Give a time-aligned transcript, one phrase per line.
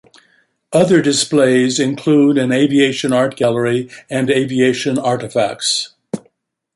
[0.73, 5.89] Other displays include an aviation art gallery and aviation artefacts.